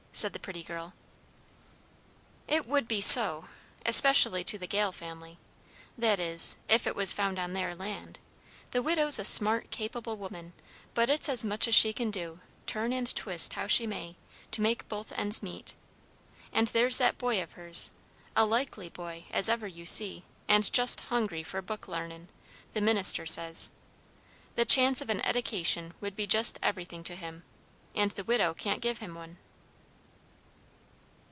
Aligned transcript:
said 0.13 0.33
the 0.33 0.39
pretty 0.39 0.61
girl. 0.61 0.91
"It 2.49 2.67
would 2.67 2.85
be 2.85 2.99
so, 2.99 3.45
especially 3.85 4.43
to 4.43 4.57
the 4.57 4.67
Gale 4.67 4.91
family, 4.91 5.37
that 5.97 6.19
is, 6.19 6.57
if 6.67 6.85
it 6.85 6.97
was 6.97 7.13
found 7.13 7.39
on 7.39 7.53
their 7.53 7.73
land. 7.73 8.19
The 8.71 8.81
widow's 8.81 9.19
a 9.19 9.23
smart, 9.25 9.71
capable 9.71 10.17
woman, 10.17 10.51
but 10.93 11.09
it's 11.09 11.29
as 11.29 11.45
much 11.45 11.65
as 11.65 11.75
she 11.75 11.93
can 11.93 12.11
do, 12.11 12.41
turn 12.67 12.91
and 12.91 13.15
twist 13.15 13.53
how 13.53 13.67
she 13.67 13.87
may, 13.87 14.17
to 14.51 14.61
make 14.61 14.87
both 14.89 15.13
ends 15.13 15.41
meet. 15.41 15.75
And 16.51 16.67
there's 16.67 16.97
that 16.97 17.17
boy 17.17 17.41
of 17.41 17.53
hers, 17.53 17.91
a 18.35 18.43
likely 18.45 18.89
boy 18.89 19.23
as 19.31 19.47
ever 19.47 19.65
you 19.65 19.85
see, 19.85 20.23
and 20.45 20.71
just 20.73 20.99
hungry 20.99 21.41
for 21.41 21.61
book 21.61 21.87
l'arnin', 21.87 22.27
the 22.73 22.81
minister 22.81 23.25
says. 23.25 23.71
The 24.55 24.65
chance 24.65 24.99
of 24.99 25.09
an 25.09 25.21
eddication 25.25 25.93
would 26.01 26.17
be 26.17 26.27
just 26.27 26.59
everything 26.61 27.01
to 27.05 27.15
him, 27.15 27.43
and 27.95 28.11
the 28.11 28.25
widow 28.25 28.53
can't 28.53 28.81
give 28.81 28.97
him 28.97 29.15
one." 29.15 29.37